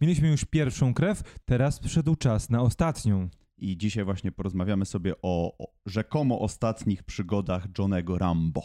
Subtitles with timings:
[0.00, 3.28] Mieliśmy już pierwszą krew, teraz przyszedł czas na ostatnią.
[3.58, 8.62] I dzisiaj właśnie porozmawiamy sobie o, o rzekomo ostatnich przygodach Johnego Rambo.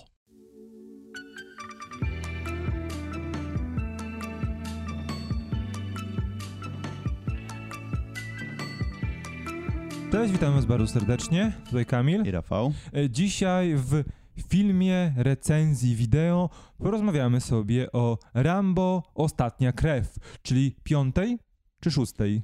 [10.11, 11.51] Cześć, witam was bardzo serdecznie.
[11.65, 12.23] Tutaj Kamil.
[12.25, 12.73] I Rafał.
[12.93, 14.03] E, Dzisiaj w
[14.41, 21.39] filmie, recenzji, wideo porozmawiamy sobie o Rambo Ostatnia Krew, czyli piątej
[21.79, 22.41] czy szóstej?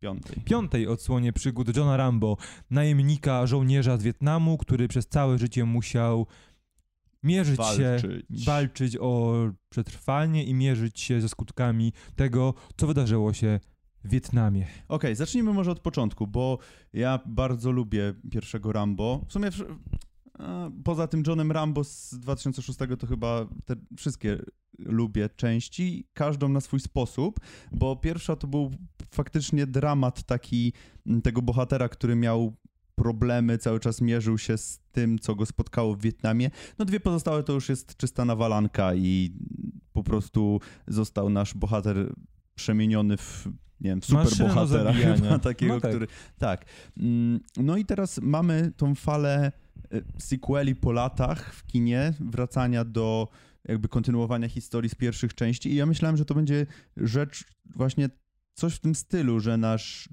[0.00, 0.42] Piątej.
[0.44, 2.36] Piątej odsłonie przygód Johna Rambo,
[2.70, 6.26] najemnika, żołnierza z Wietnamu, który przez całe życie musiał
[7.22, 8.44] mierzyć się, Walczyć.
[8.44, 9.34] walczyć o
[9.68, 13.60] przetrwanie i mierzyć się ze skutkami tego, co wydarzyło się
[14.04, 14.66] w Wietnamie.
[14.88, 16.58] Okej, zacznijmy może od początku, bo
[16.92, 19.20] ja bardzo lubię pierwszego Rambo.
[19.28, 19.50] W sumie
[20.84, 24.38] poza tym Johnem Rambo z 2006 to chyba te wszystkie
[24.78, 27.40] lubię części, każdą na swój sposób,
[27.72, 28.70] bo pierwsza to był
[29.10, 30.72] faktycznie dramat taki
[31.06, 32.56] m, tego bohatera, który miał
[32.94, 36.50] problemy, cały czas mierzył się z tym, co go spotkało w Wietnamie.
[36.78, 39.32] No dwie pozostałe to już jest czysta nawalanka i
[39.92, 42.14] po prostu został nasz bohater
[42.54, 43.46] przemieniony w,
[43.80, 45.90] nie wiem, superbohatera chyba takiego, No tak.
[45.90, 46.06] który...
[46.38, 46.64] Tak.
[46.96, 49.52] Mm, No i teraz mamy tą falę
[50.18, 53.28] sequeli po latach w kinie, wracania do
[53.68, 57.44] jakby kontynuowania historii z pierwszych części i ja myślałem, że to będzie rzecz
[57.76, 58.10] właśnie
[58.54, 60.08] coś w tym stylu, że nasz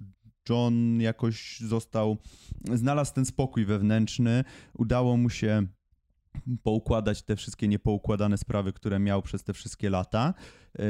[0.50, 2.18] John jakoś został,
[2.74, 5.68] znalazł ten spokój wewnętrzny, udało mu się
[6.64, 10.34] poukładać te wszystkie niepoukładane sprawy, które miał przez te wszystkie lata.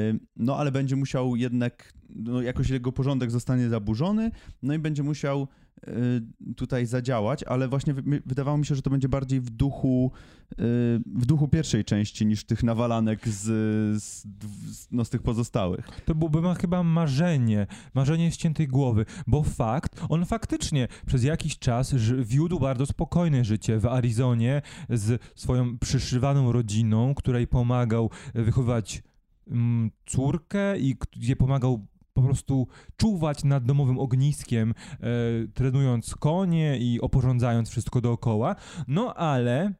[0.10, 5.04] Ym, No ale będzie musiał jednak, no, jakoś jego porządek zostanie zaburzony, no i będzie
[5.04, 5.48] musiał y,
[6.56, 10.12] tutaj zadziałać, ale właśnie wy- wydawało mi się, że to będzie bardziej w duchu,
[10.52, 10.56] y,
[11.06, 13.44] w duchu pierwszej części niż tych nawalanek z,
[14.04, 14.26] z,
[14.92, 15.88] no, z tych pozostałych.
[16.06, 21.96] To byłoby ma chyba marzenie, marzenie ściętej głowy, bo fakt, on faktycznie przez jakiś czas
[22.20, 29.04] wiódł bardzo spokojne życie w Arizonie z swoją przyszywaną rodziną, której pomagał wychowywać
[29.48, 31.88] mm, córkę i gdzie pomagał
[32.20, 35.06] po prostu czuwać nad domowym ogniskiem, e,
[35.54, 38.56] trenując konie i oporządzając wszystko dookoła.
[38.88, 39.74] No ale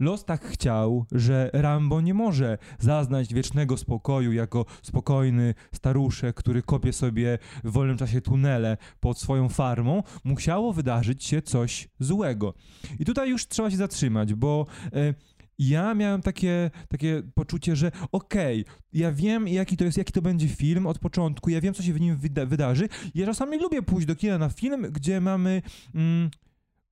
[0.00, 6.92] los tak chciał, że Rambo nie może zaznać wiecznego spokoju jako spokojny staruszek, który kopie
[6.92, 10.02] sobie w wolnym czasie tunele pod swoją farmą.
[10.24, 12.54] Musiało wydarzyć się coś złego.
[12.98, 15.14] I tutaj już trzeba się zatrzymać, bo e,
[15.58, 20.48] ja miałem takie, takie poczucie, że okej, ja wiem jaki to jest, jaki to będzie
[20.48, 22.88] film od początku, ja wiem co się w nim wyda- wydarzy.
[23.14, 25.62] Ja czasami lubię pójść do kina na film, gdzie mamy
[25.94, 26.30] mm,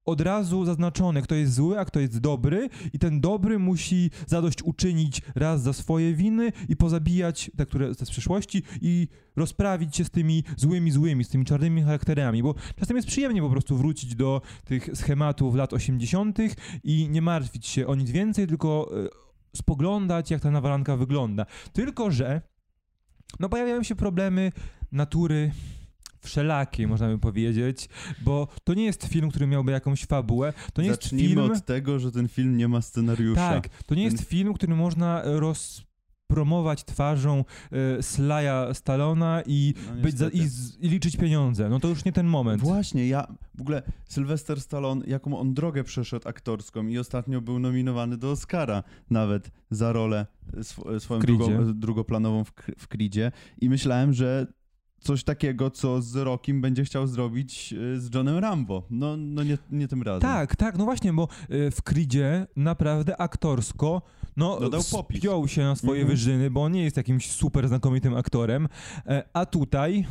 [0.05, 4.63] od razu zaznaczone, kto jest zły, a kto jest dobry i ten dobry musi zadość
[4.63, 10.11] uczynić raz za swoje winy i pozabijać te, które z przeszłości i rozprawić się z
[10.11, 14.43] tymi złymi złymi, z tymi czarnymi charakterami, bo czasem jest przyjemnie po prostu wrócić do
[14.65, 16.39] tych schematów lat 80.
[16.85, 19.09] i nie martwić się o nic więcej, tylko e,
[19.57, 21.47] spoglądać, jak ta nawalanka wygląda.
[21.73, 22.41] Tylko, że
[23.41, 24.53] no pojawiają się problemy
[24.93, 25.53] natury
[26.25, 27.89] wszelakiej, można by powiedzieć,
[28.23, 31.53] bo to nie jest film, który miałby jakąś fabułę, to nie Zacznijmy jest film...
[31.53, 33.51] od tego, że ten film nie ma scenariusza.
[33.51, 37.45] Tak, to nie jest Ten- film, który można rozpromować twarzą
[37.99, 41.69] e, Slaja Stallona i, No być za, i, z, i liczyć pieniądze.
[41.69, 42.63] No to już nie ten moment.
[42.63, 48.17] Właśnie, ja w ogóle Sylvester Stallone, jaką on drogę przeszedł aktorską i ostatnio był nominowany
[48.17, 51.21] do Oscara nawet za rolę sw- swoją
[51.75, 54.47] drugoplanową w, w Creedzie i myślałem, że
[55.05, 58.83] coś takiego, co z Rockiem będzie chciał zrobić y, z Johnem Rambo.
[58.91, 60.21] No, no nie, nie tym razem.
[60.21, 64.03] Tak, tak, no właśnie, bo e, w Creedzie naprawdę aktorsko
[64.37, 66.17] no, Dodał wspiął się na swoje Mhm.
[66.17, 68.69] wyżyny, bo on nie jest jakimś super znakomitym aktorem,
[69.07, 70.07] e, a tutaj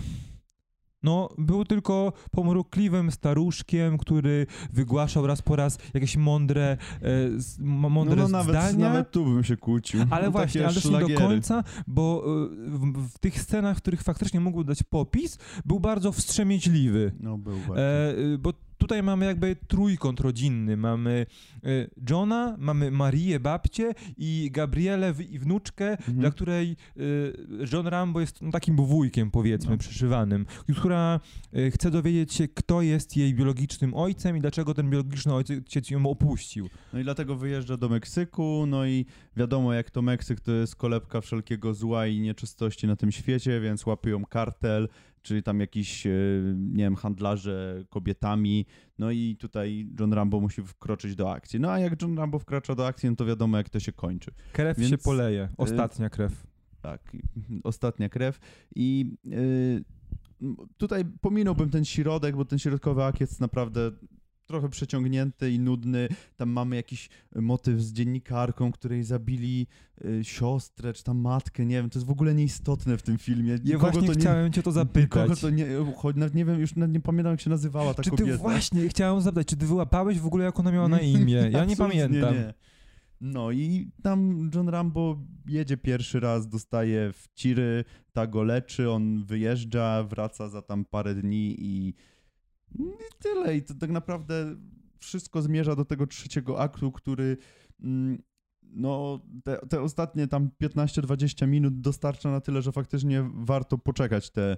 [1.04, 6.78] no, był tylko pomrukliwym staruszkiem, który wygłaszał raz po raz jakieś mądre, e,
[7.40, 8.90] z- m- no, mądre no nawet, zdania.
[8.90, 10.00] nawet tu bym się kłócił.
[10.10, 13.82] Ale No, właśnie, ale też nie do końca, bo y, w, w tych scenach, w
[13.82, 17.12] których faktycznie mógł dać popis, był bardzo wstrzemięźliwy.
[17.20, 17.82] No był bardzo.
[17.82, 18.54] E, bo
[18.94, 20.78] tutaj mamy jakby trójkąt rodzinny.
[20.78, 21.26] Mamy
[21.66, 26.18] y, Johna, mamy Marię, babcię i Gabrielę i wnuczkę, Mhm.
[26.18, 27.34] dla której y,
[27.74, 29.78] John Rambo jest no, takim wujkiem, powiedzmy, No.
[29.78, 30.46] przyszywanym,
[30.78, 31.20] która
[31.58, 36.06] y, chce dowiedzieć się, kto jest jej biologicznym ojcem i dlaczego ten biologiczny ojciec ją
[36.06, 36.70] opuścił.
[36.94, 39.06] No i dlatego wyjeżdża do Meksyku, no i
[39.38, 43.86] wiadomo jak to Meksyk to jest kolebka wszelkiego zła i nieczystości na tym świecie, więc
[43.86, 44.90] łapią kartel,
[45.24, 46.12] czy tam jakiś, e,
[46.56, 48.66] nie wiem, handlarze kobietami,
[49.00, 51.60] no i tutaj John Rambo musi wkroczyć do akcji.
[51.60, 54.32] No a jak John Rambo wkracza do akcji, no to wiadomo jak to się kończy.
[54.54, 56.48] Krew Więc, się poleje, ostatnia krew.
[56.82, 57.18] Tak,
[57.64, 58.40] ostatnia krew.
[58.76, 59.84] I y,
[60.78, 63.92] tutaj pominąłbym ten środek, bo ten środkowy jest naprawdę
[64.54, 66.08] trochę przeciągnięty i nudny.
[66.38, 69.68] Tam mamy jakiś motyw z dziennikarką, której zabili
[70.06, 73.60] y, siostrę, czy tam matkę, nie wiem, to jest w ogóle nieistotne w tym filmie.
[73.64, 75.42] Ja właśnie to nie, chciałem cię to zapytać.
[75.42, 78.12] to nie, choć nawet nie wiem, już nawet nie pamiętam jak się nazywała ta Czy
[78.12, 78.38] ty kobieta.
[78.38, 81.50] właśnie, chciałem zapytać, czy ty wyłapałeś w ogóle jak ona miała na imię?
[81.52, 82.34] Ja nie pamiętam.
[82.36, 82.54] Nie.
[83.22, 85.18] No i tam John Rambo
[85.48, 91.16] jedzie pierwszy raz, dostaje w ciry, ta go leczy, on wyjeżdża, wraca za tam parę
[91.16, 91.94] dni i,
[92.80, 93.58] i tyle.
[93.58, 94.56] I to tak naprawdę
[95.00, 97.38] wszystko zmierza do tego trzeciego aktu, który
[97.84, 98.24] mm,
[98.76, 104.58] no te, te ostatnie tam 15-20 minut dostarcza na tyle, że faktycznie warto poczekać te,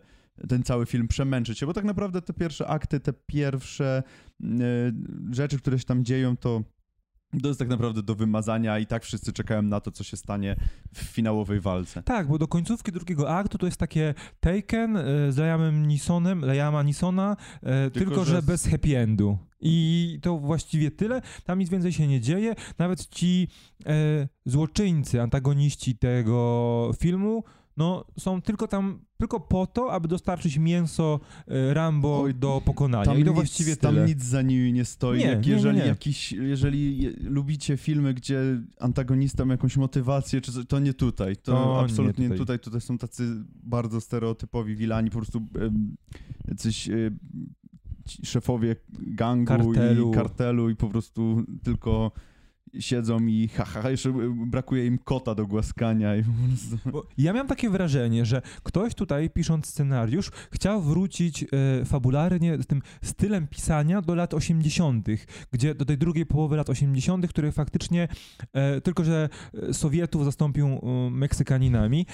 [0.50, 4.04] ten cały film, przemęczyć się, bo tak naprawdę te pierwsze akty, te pierwsze
[4.42, 4.46] y,
[5.32, 6.64] rzeczy, które się tam dzieją, to
[7.42, 10.56] to jest tak naprawdę do wymazania i tak wszyscy czekają na to, co się stanie
[10.94, 12.04] w finałowej walce.
[12.04, 16.84] Tak, bo do końcówki drugiego aktu to jest takie Taken e, z Liamem Nisonem, Liama
[16.84, 19.38] Nisona, e, tylko, Tylko, że, że- bez happy endu.
[19.62, 21.22] I to właściwie tyle.
[21.44, 22.56] Tam nic więcej się nie dzieje.
[22.78, 23.48] Nawet ci
[23.86, 27.44] e, złoczyńcy, antagoniści tego filmu,
[27.78, 33.06] no są tylko tam, tylko po to, aby dostarczyć mięso e, Rambo Oj, do pokonania.
[33.06, 34.06] Tam I to nic, właściwie tam tyle.
[34.08, 35.20] nic za nimi nie stoi.
[35.20, 35.86] Nie, Jak nie, jeżeli, nie.
[35.86, 38.42] Jakiś, jeżeli je- lubicie filmy, gdzie
[38.80, 41.36] antagonista ma jakąś motywację, czy coś, to nie tutaj.
[41.38, 42.38] To, To nie absolutnie tutaj.
[42.38, 42.60] tutaj.
[42.60, 42.82] tutaj.
[42.82, 45.96] są tacy bardzo stereotypowi wilani, po prostu em,
[46.48, 46.90] jacyś
[48.06, 50.12] ci szefowie gangu Kartelu.
[50.12, 52.12] i kartelu i po prostu tylko
[52.80, 56.90] siedzą i haha, ha, jeszcze brakuje im kota do głaskania i po prostu...
[56.92, 61.48] Bo ja miałem takie wrażenie, że ktoś tutaj, pisząc scenariusz, chciał wrócić e,
[61.86, 65.08] fabularnie z tym stylem pisania do lat 80.,
[65.52, 68.08] gdzie do tej drugiej połowy lat 80., które faktycznie
[68.54, 69.30] e, tylko, że
[69.70, 72.06] e, Sowietów zastąpią e, Meksykaninami,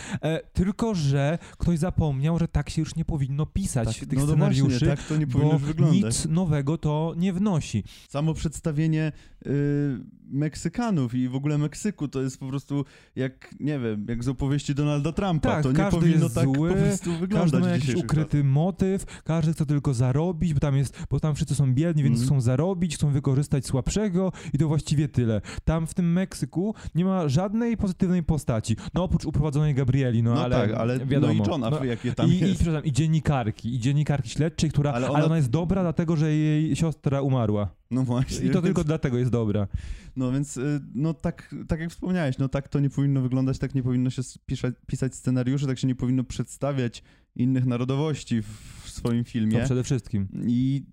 [0.54, 4.70] tylko, że ktoś zapomniał, że tak się już nie powinno pisać tych no, scenariuszy.
[4.70, 6.04] właśnie, tak to nie powinno bo wyglądać.
[6.04, 7.84] nic nowego to nie wnosi.
[8.10, 9.12] Samo przedstawienie
[9.48, 12.86] y, Meksykanów i w ogóle Meksyku to jest po prostu
[13.16, 15.50] jak, nie wiem, jak z opowieści Donalda Trumpa.
[15.50, 18.44] Tak, to nie każdy powinno tak zły, po prostu Każdy wyglądać ma w jakiś ukryty
[18.44, 22.28] motyw, każdy chce tylko zarobić, bo tam jest, bo tam wszyscy są biedni, więc Mhm.
[22.28, 25.42] chcą zarobić, chcą wykorzystać słabszego i to właściwie tyle.
[25.66, 28.76] Tam w tym Meksyku nie ma żadnej pozytywnej postaci.
[28.94, 30.34] No oprócz uprowadzonej Gabrieli, no.
[30.34, 31.34] No ale tak, ale wiadomo.
[31.34, 32.56] no i Johna, No, jakie tam i, i, jest.
[32.56, 36.32] przepraszam, I dziennikarki, i dziennikarki śledczej, która, ale Ale ona, ona- jest dobra dlatego, że
[36.34, 37.70] jej siostra umarła.
[37.92, 38.48] No właśnie.
[38.48, 39.68] I to tylko dlatego jest dobra.
[40.16, 43.76] No więc, y, no tak, tak jak wspomniałeś, no tak to nie powinno wyglądać, tak
[43.76, 47.04] nie powinno się pisać, pisać scenariuszy, tak się nie powinno przedstawiać
[47.36, 48.48] innych narodowości w,
[48.84, 49.64] w swoim To filmie.
[49.66, 50.28] przede wszystkim.
[50.48, 50.86] I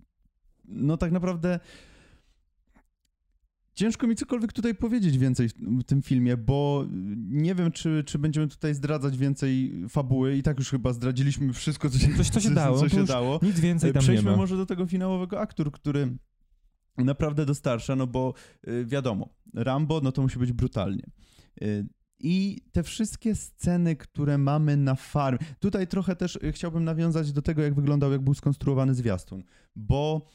[0.64, 1.60] no tak naprawdę
[3.74, 6.86] ciężko mi cokolwiek tutaj powiedzieć więcej w tym filmie, bo
[7.28, 11.90] nie wiem, czy, czy będziemy tutaj zdradzać więcej fabuły i tak już chyba zdradziliśmy wszystko,
[11.90, 13.40] co się, Coś, co się dało, Co się dało.
[13.42, 14.36] Nic więcej tam nie Przejdźmy ma.
[14.36, 16.16] może do tego finałowego aktu, który
[17.04, 18.34] naprawdę dostarcza, no bo
[18.68, 21.10] y, wiadomo, Rambo, no to musi być brutalnie.
[21.62, 21.86] Y,
[22.20, 25.38] I te wszystkie sceny, które mamy na farmie.
[25.58, 29.42] Tutaj trochę też y, chciałbym nawiązać do tego, jak wyglądał, jak był skonstruowany zwiastun.
[29.76, 30.30] Bo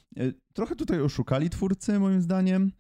[0.54, 2.72] trochę tutaj oszukali twórcy, moim zdaniem,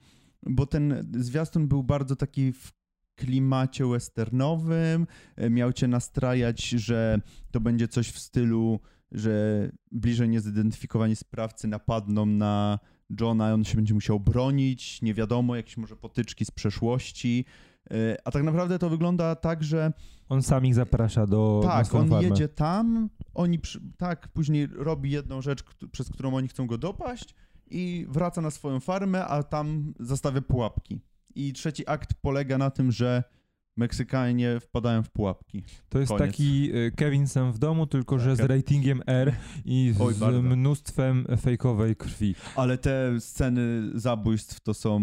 [0.43, 2.71] bo ten zwiastun był bardzo taki w
[3.15, 5.07] klimacie westernowym.
[5.49, 7.21] Miał cię nastrajać, że
[7.51, 8.79] to będzie coś w stylu,
[9.13, 12.79] że bliżej niezidentyfikowani sprawcy napadną na
[13.21, 17.45] Johna, on się będzie musiał bronić, nie wiadomo, jakieś może potyczki z przeszłości.
[17.91, 19.93] Y, A tak naprawdę to wygląda tak, że
[20.29, 22.27] On sam ich zaprasza do tak, on farmę.
[22.27, 27.35] jedzie tam, oni przy, tak, później robi jedną rzecz, przez którą oni chcą go dopaść
[27.71, 30.99] i wraca na swoją farmę, a tam zostawia pułapki.
[31.35, 33.23] I trzeci akt polega na tym, że
[33.77, 35.63] Meksykanie wpadają w pułapki.
[35.89, 36.25] To jest Koniec.
[36.27, 40.13] taki y, Kevin sam w domu, tylko że z ratingiem R i z Oj,
[40.43, 42.35] mnóstwem fejkowej krwi.
[42.55, 44.99] Ale te sceny zabójstw to są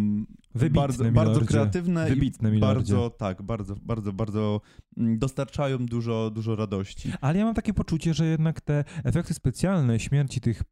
[0.54, 1.30] Wybitne, bardzo, milordzie.
[1.30, 2.94] bardzo kreatywne Wybitne, i milordzie.
[2.94, 4.60] bardzo, tak, bardzo, bardzo, bardzo
[4.96, 7.12] mm, dostarczają dużo, dużo radości.
[7.20, 10.62] Ale ja mam takie poczucie, że jednak te efekty specjalne śmierci tych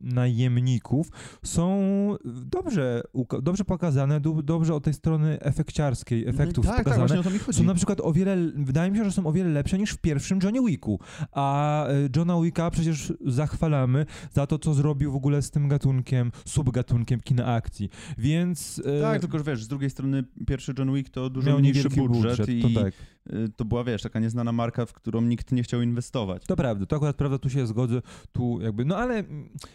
[0.00, 1.10] najemników
[1.42, 1.80] są
[2.24, 3.02] dobrze,
[3.42, 7.06] dobrze pokazane, dobrze od tej strony efekciarskiej, efektów tak, tak, pokazane.
[7.06, 7.58] właśnie o to mi chodzi.
[7.58, 9.98] są na przykład o wiele, wydaje mi się, że są o wiele lepsze niż w
[9.98, 11.00] pierwszym Johnny Wicku.
[11.32, 16.32] A y, Johna Wicka przecież zachwalamy za to, co zrobił w ogóle z tym gatunkiem,
[16.44, 17.90] subgatunkiem kina akcji.
[18.18, 21.58] Więc y, Tak, tylko że wiesz, z drugiej strony pierwszy John Wick to dużo miał
[21.58, 22.94] mniejszy budżet, budżet, i to tak.
[23.32, 26.44] Y, to była, wiesz, taka nieznana marka, w którą nikt nie chciał inwestować.
[26.46, 28.02] To prawda, to akurat prawda, tu się zgodzę,
[28.32, 29.24] tu jakby, no ale,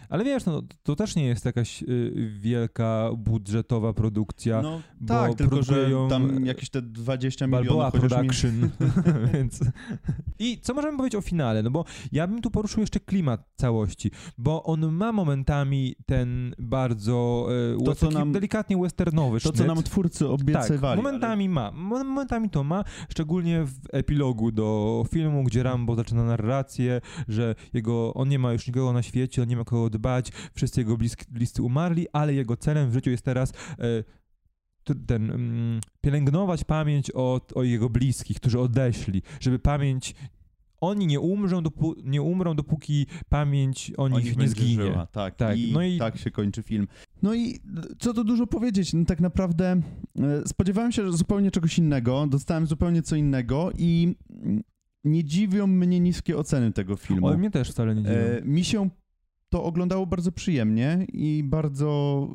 [0.09, 5.35] ale wiesz, no, to też nie jest jakaś y, wielka budżetowa produkcja, No bo tak,
[5.35, 8.09] tylko że tam jakieś te 20 Balboa milionów mi...
[8.09, 8.69] Production,
[9.33, 9.59] więc...
[10.39, 14.11] I co możemy powiedzieć o finale, no bo ja bym tu poruszył jeszcze klimat całości,
[14.37, 17.47] bo on ma momentami ten bardzo
[17.85, 19.67] To, co nam- delikatnie westernowy To, co sznyt.
[19.67, 21.01] nam twórcy Tak, obiecywali.
[21.01, 21.71] momentami ma.
[21.71, 28.13] Mo- Momentami to ma, szczególnie w epilogu do filmu, gdzie Rambo zaczyna narrację, że jego,
[28.13, 30.97] on nie ma już nikogo na świecie, on nie ma kogo dbać, wszyscy jego
[31.29, 34.03] bliscy umarli, ale jego celem w życiu jest teraz e,
[35.07, 40.15] ten, mm, pielęgnować pamięć o, o jego bliskich, którzy odeszli, żeby pamięć
[40.81, 44.83] oni nie umrzą, dopó- nie umrą, dopóki pamięć o nich nie zginie.
[44.83, 46.87] Żyła, tak, Tak, I, no i- tak się kończy film.
[47.21, 47.59] No i
[47.99, 49.81] co tu dużo powiedzieć, no tak naprawdę
[50.19, 54.15] e, spodziewałem się zupełnie czegoś innego, dostałem zupełnie co innego i
[55.03, 57.27] nie dziwią mnie niskie oceny tego filmu.
[57.27, 58.13] O, mnie też wcale nie dziwi.
[58.15, 58.89] E, mi się
[59.49, 62.27] to oglądało bardzo przyjemnie i bardzo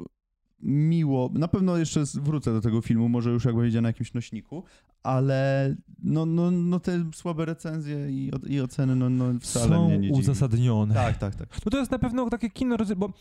[0.63, 1.31] miło.
[1.35, 4.65] Na pewno jeszcze wrócę do tego filmu, może już jak wyjdzie na jakimś nośniku,
[5.03, 9.99] ale no, no, no te słabe recenzje i, i oceny no, no wcale Są mnie
[9.99, 10.21] nie dziwi.
[10.21, 10.95] uzasadnione.
[10.95, 11.49] Tak, tak, tak.
[11.65, 13.13] No to jest na pewno takie kino, bo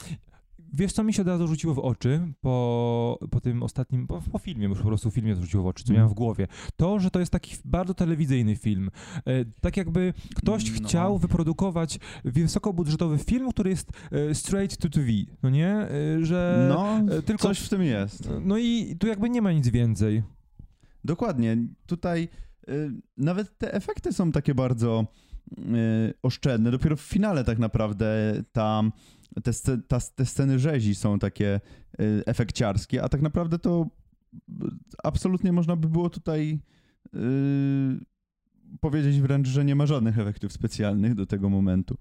[0.76, 4.40] wiesz co mi się od razu rzuciło w oczy po, po tym ostatnim, po, po
[4.40, 5.98] filmie, już po prostu filmie rzuciło w oczy, co Mm.
[5.98, 6.48] miałem w głowie.
[6.76, 8.90] To, że to jest taki bardzo telewizyjny film.
[9.26, 10.88] E, tak jakby ktoś No.
[10.88, 15.08] chciał wyprodukować wysokobudżetowy film, który jest e, straight to TV,
[15.44, 15.68] no nie?
[15.70, 15.90] E,
[16.26, 17.44] że No, e, tylko...
[17.44, 18.30] coś w tym jest.
[18.42, 20.24] No i tu jakby nie ma nic więcej.
[21.04, 21.58] Dokładnie.
[21.86, 22.30] Tutaj
[22.70, 25.06] y, nawet te efekty są takie bardzo
[26.24, 26.72] oszczędne.
[26.72, 28.92] Dopiero w finale tak naprawdę tam
[29.44, 31.62] te, ta, te sceny rzezi są takie
[32.00, 33.88] y, efekciarskie, a tak naprawdę to
[34.34, 34.52] y,
[35.04, 36.60] absolutnie można by było tutaj
[37.16, 37.20] y,
[38.80, 41.98] powiedzieć wręcz, że nie ma żadnych efektów specjalnych do tego momentu.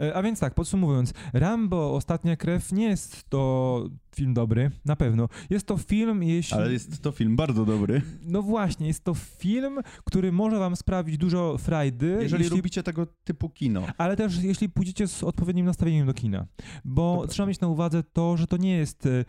[0.00, 3.84] E, A więc tak, podsumowując, Rambo Ostatnia Krew nie jest to
[4.16, 5.28] film dobry, na pewno.
[5.50, 6.56] Jest to film, jeśli...
[6.56, 8.02] Ale jest to film bardzo dobry.
[8.22, 13.06] No właśnie, jest to film, który może wam sprawić dużo frajdy, Jeżeli jeśli, lubicie tego
[13.24, 13.86] typu kino.
[13.98, 16.46] ale też jeśli pójdziecie z odpowiednim nastawieniem do kina.
[16.84, 17.28] Bo Dobra.
[17.30, 19.24] trzeba mieć na uwadze to, że to nie jest e, e,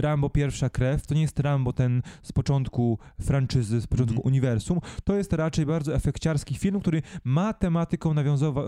[0.00, 4.26] Rambo Pierwsza Krew, to nie jest Rambo ten z początku franczyzy, z początku Mhm.
[4.26, 4.80] uniwersum.
[5.04, 8.14] To jest raczej bardzo efekciarski film, który ma tematyką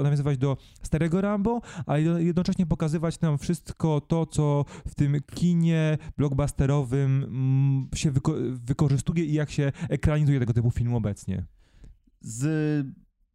[0.03, 5.50] nawiązywać do starego Rambo, ale jednocześnie pokazywać nam wszystko to, co w tym kinie
[6.17, 11.47] blockbusterowym mm, się wyko- wykorzystuje i jak się ekranizuje tego typu film obecnie.
[12.21, 12.87] Z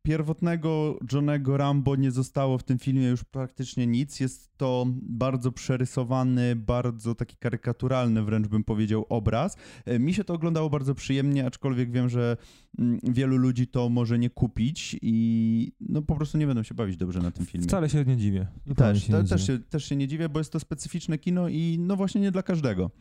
[0.05, 4.19] pierwotnego Johnego Rambo nie zostało w tym filmie już praktycznie nic.
[4.19, 9.57] Jest to bardzo przerysowany, bardzo taki karykaturalny wręcz bym powiedział obraz.
[9.85, 12.37] E, Mi się to oglądało bardzo przyjemnie, aczkolwiek wiem, że
[12.79, 16.97] mm, wielu ludzi to może nie kupić i no po prostu nie będą się bawić
[16.97, 17.67] dobrze na tym filmie.
[17.67, 18.47] Wcale się nie dziwię.
[18.75, 19.57] Też, się te, nie też, dziwię.
[19.57, 22.43] się, też się nie dziwię, bo jest to specyficzne kino i no właśnie nie dla
[22.43, 22.91] każdego.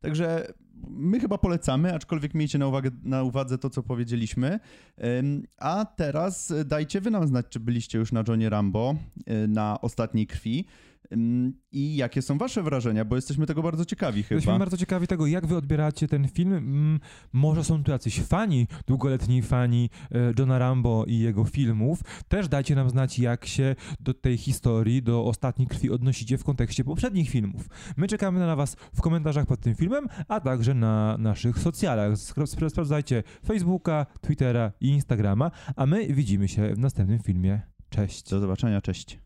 [0.00, 0.52] Także
[0.88, 4.60] my chyba polecamy, aczkolwiek miejcie na, uwagę, na uwadze to, co powiedzieliśmy.
[5.58, 8.94] A teraz dajcie wy nam znać, czy byliście już na Johnie Rambo,
[9.44, 10.64] y, na Ostatniej Krwi
[11.72, 14.58] i jakie są wasze wrażenia, bo jesteśmy tego bardzo ciekawi Jesteśmy chyba.
[14.58, 16.52] bardzo ciekawi tego, jak wy odbieracie ten film.
[16.52, 17.00] Mm,
[17.32, 22.00] Może są tu jacyś fani, długoletni fani e, Johna Rambo i jego filmów.
[22.28, 26.84] Też dajcie nam znać, jak się do tej historii, do ostatniej krwi odnosicie w kontekście
[26.84, 27.68] poprzednich filmów.
[27.96, 32.12] My czekamy na was w komentarzach pod tym filmem, a także na naszych socjalach.
[32.68, 37.60] Sprawdzajcie Facebooka, Twittera i Instagrama, a my widzimy się w następnym filmie.
[37.90, 38.30] Cześć.
[38.30, 39.18] Do zobaczenia, cześć.